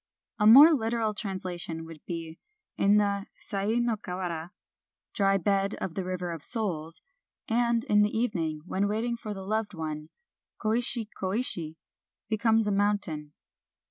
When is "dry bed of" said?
5.13-5.93